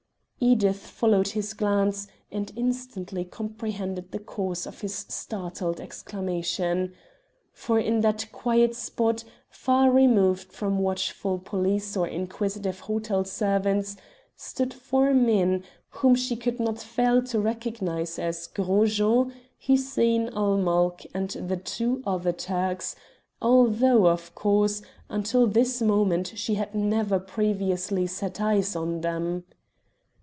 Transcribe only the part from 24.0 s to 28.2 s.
of course, until this moment she had never previously